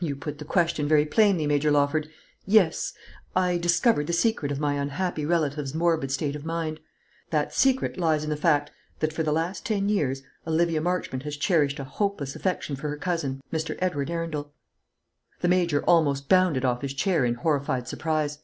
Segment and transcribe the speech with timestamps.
[0.00, 2.08] "You put the question very plainly, Major Lawford.
[2.44, 2.94] Yes;
[3.36, 6.80] I discovered the secret of my unhappy relative's morbid state of mind.
[7.30, 11.36] That secret lies in the fact, that for the last ten years Olivia Marchmont has
[11.36, 13.76] cherished a hopeless affection for her cousin, Mr.
[13.78, 14.52] Edward Arundel."
[15.42, 18.40] The Major almost bounded off his chair in horrified surprise.